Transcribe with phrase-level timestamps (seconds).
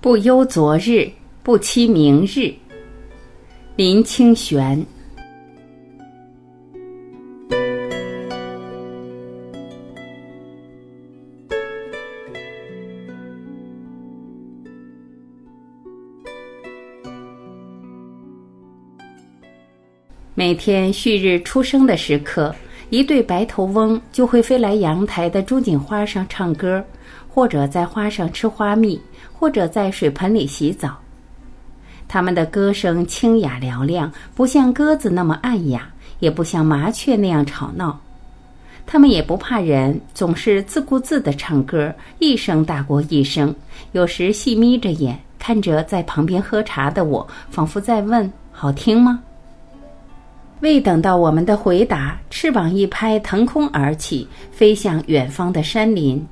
[0.00, 1.10] 不忧昨日，
[1.42, 2.54] 不期明日。
[3.74, 4.86] 林清玄。
[20.36, 22.54] 每天旭日初升的时刻，
[22.90, 26.84] 一对白头翁就会飞来阳台的朱槿花上唱歌，
[27.28, 29.00] 或者在花上吃花蜜。
[29.40, 30.98] 或者在水盆里洗澡，
[32.08, 35.88] 他们的歌声清雅嘹亮，不像鸽子那么暗哑，
[36.18, 38.00] 也不像麻雀那样吵闹。
[38.84, 43.54] 他们也不怕人，总是自顾自地唱歌，一声大过一声。
[43.92, 49.22] 有时细眯着眼看着在旁边喝茶的我，仿佛在问：“好听吗？”
[50.60, 56.24] 未等到我们的回答，翅膀一拍，腾空而起，飞向远方的山林。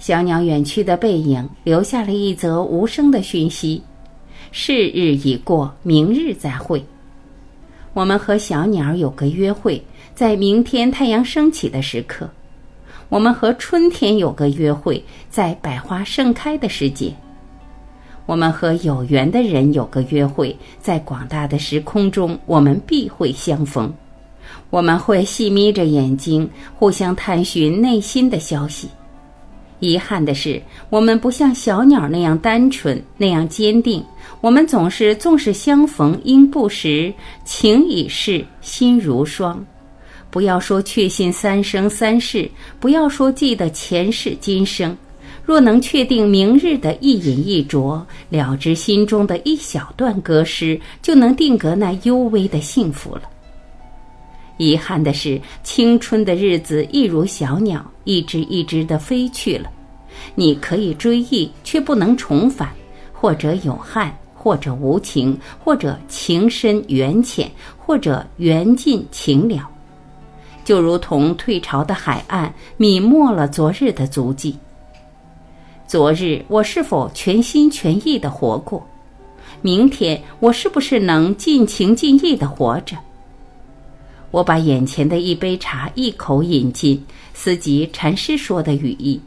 [0.00, 3.80] 小鸟远去的背影，留下了一则无声的讯息：
[4.50, 6.84] 是日已过，明日再会。
[7.94, 9.80] 我们和小鸟有个约会，
[10.14, 12.26] 在明天太阳升起的时刻；
[13.08, 17.10] 我们和春天有个约会，在百花盛开的时节；
[18.26, 23.92] 我们和有缘的人有个约会，在广大的时空中，我们必会相逢。
[24.68, 28.88] 我们会细眯着眼睛，互相探寻内心的消息。
[29.78, 30.60] 遗憾的是，
[30.90, 34.04] 我们不像小鸟那样单纯，那样坚定。
[34.40, 37.12] 我们总是纵使相逢应不识，
[37.44, 39.64] 情已逝，心如霜。
[40.30, 44.96] 不要说确信三生三世，不要说记得前世今生。
[45.46, 53.22] 若能确定明日的一饮一啄，了知心中的一小段歌诗，就能定格那幽微的幸福了。
[54.56, 59.70] 遗憾的是，青春的日子一如小鸟，一只一只的飞去了。
[60.34, 62.68] 你可以追忆，却不能重返；
[63.12, 67.48] 或者有憾，或者无情，或者情深缘浅，
[67.78, 69.68] 或者缘尽情了。
[70.64, 74.56] 就如同退潮的海岸，泯没了昨日的足迹。
[75.96, 78.86] 昨日我是否全心全意的活过？
[79.62, 82.98] 明天我是不是能尽情尽意的活着？
[84.30, 87.02] 我把眼前的一杯茶一口饮尽，
[87.32, 89.18] 思及禅师说的语意：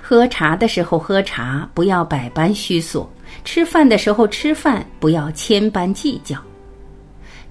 [0.00, 3.04] 喝茶的时候喝茶，不要百般虚索；
[3.44, 6.38] 吃饭的时候吃饭，不要千般计较。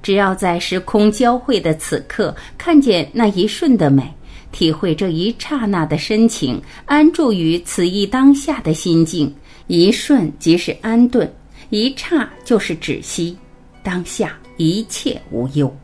[0.02, 4.10] 只要在时空交汇的此刻，看见那一瞬的美，
[4.54, 9.34] 体会这一刹那的深情，安住于此一当下的心境，
[9.68, 11.30] 一瞬即是安顿，
[11.72, 13.36] 一刹就是止息，
[13.82, 15.76] 当下一切无忧。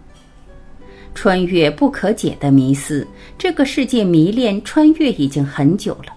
[1.16, 3.06] 穿越不可解的迷思，
[3.38, 6.14] 这个世界迷恋穿越已经很久了。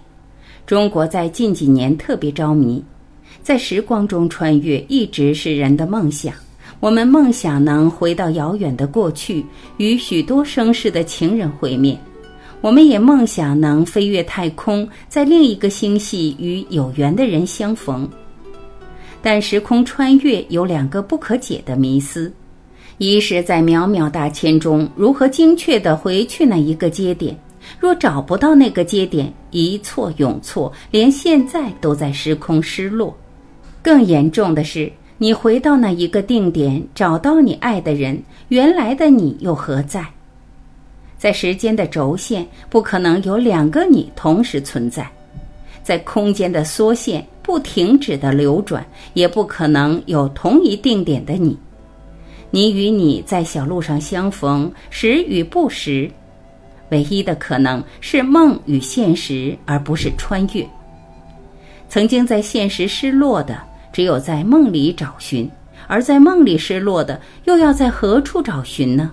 [0.66, 2.84] 中国在近几年特别着迷，
[3.42, 6.32] 在时光中穿越一直是人的梦想。
[6.78, 9.44] 我们梦想能回到遥远的过去，
[9.78, 11.96] 与许多生世的情人会面；
[12.62, 18.08] 我们也梦想能飞越太空，在另一个星系与有缘的人相逢。
[19.20, 22.32] 但时空穿越有两个不可解的迷思。
[22.98, 27.36] 一是，在渺渺大千中，如何精确地回去那一个节点？
[27.80, 33.16] 若找不到那个节点，一错永错，连现在都在时空失落。
[33.82, 40.06] 更严重的是，你回到那一个定点，找到你爱的人，原来的你又何在？
[41.22, 45.04] 在时间的轴线，不可能有两个你同时存在；
[45.80, 48.84] 在空间的缩线不停止的流转，
[49.14, 51.56] 也不可能有同一定点的你。
[52.50, 56.10] 你与你在小路上相逢，时与不时，
[56.88, 60.68] 唯一的可能是梦与现实，而不是穿越。
[61.88, 63.56] 曾经在现实失落的，
[63.92, 65.46] 只有在梦里找寻；
[65.86, 69.12] 而在梦里失落的，又要在何处找寻呢？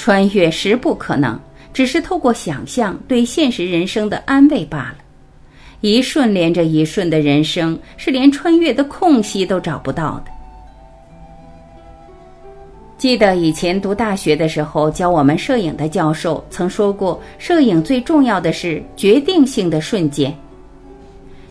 [0.00, 1.38] 穿越实不可能，
[1.74, 4.94] 只是透过想象对现实人生的安慰罢了。
[5.82, 10.32] 一瞬连着一瞬的人生，是连穿越的空隙都找不到的。
[12.96, 20.34] 记得以前读大学的时候，教我们摄影的教授曾说过，摄影最重要的是决定性的瞬间。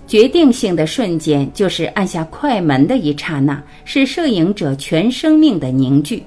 [0.08, 6.24] 决定性的瞬间就是按下快门的一刹那，是摄影者全生命的凝聚。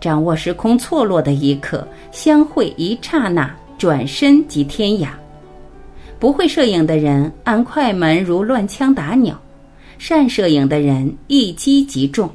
[0.00, 5.08] 掌握时空错落的一刻，相会一刹那，转身即天涯。
[6.18, 9.38] 不会摄影的人按快门如乱枪打鸟，
[9.98, 12.30] 善摄影的人一击即中。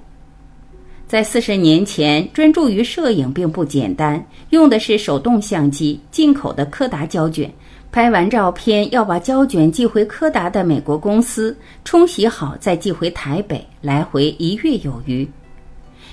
[1.07, 7.51] 在四十年前，专注于摄影并不简单，用的是手动相机、进口的柯达胶卷，
[7.91, 15.27] 拍完照片要把胶卷寄回柯达的美国公司，冲洗好再寄回台北，来回一月有余。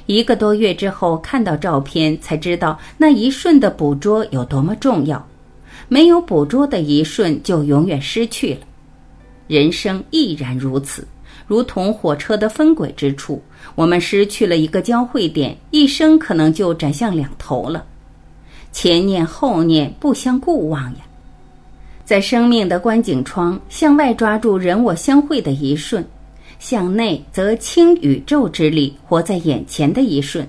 [0.07, 5.25] 一个多月之后看到照片，才知道那一瞬的捕捉有多么重要。
[5.89, 8.61] 没有捕捉的一瞬，就永远失去了。
[9.47, 11.07] 人生亦然如此，
[11.47, 13.41] 如同火车的分轨之处，
[13.75, 17.85] 我们失去了一个交汇点，一生可能就转向两头了。
[18.73, 21.01] 前念后念，不相顾望呀。
[22.05, 26.03] 在生命的观景窗，向外抓住人我相会的一瞬；
[26.59, 30.47] 向内则倾宇宙之力，活在眼前的一瞬。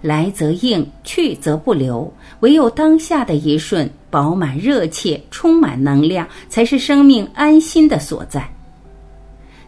[0.00, 2.12] 来则应，去则不留。
[2.40, 8.48] 唯有当下的一瞬，饱满热切，充满能量，才是生命安心的所在。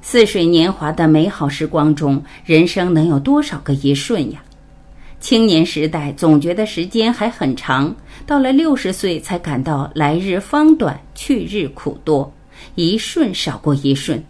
[0.03, 4.43] 似水年华的美好时光中，人生能有多少个一瞬呀？
[5.21, 7.95] 青年时代总觉得时间还很长，
[8.27, 12.31] 到了六十岁才感到来日方短，去日苦多，
[12.75, 14.23] 一瞬少过一瞬。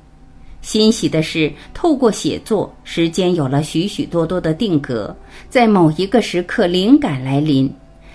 [0.64, 5.14] 欣喜的是，透过写作，时间有了许许多多的定格，
[5.50, 7.70] 在某一个时刻，灵感来临，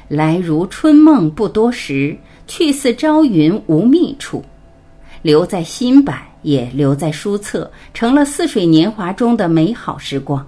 [0.08, 2.18] 来如春梦不多时，
[2.48, 4.44] 去似朝云无觅处，
[5.22, 10.44] 留在新版，也留在书册，成了似水年华中的美好时光。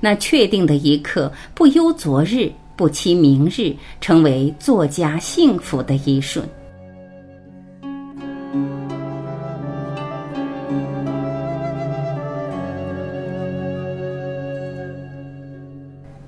[0.00, 6.48] 那确定的一刻，不忧昨日，不期明日，成为作家幸福的一瞬。